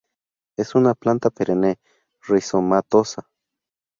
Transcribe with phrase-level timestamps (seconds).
[0.57, 1.77] Es una planta perenne,
[2.27, 3.29] rizomatosa.